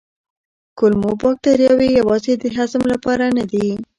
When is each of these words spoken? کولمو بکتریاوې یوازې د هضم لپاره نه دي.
کولمو 0.77 1.11
بکتریاوې 1.21 1.87
یوازې 1.99 2.33
د 2.41 2.43
هضم 2.57 2.83
لپاره 2.93 3.25
نه 3.37 3.43
دي. 3.51 3.67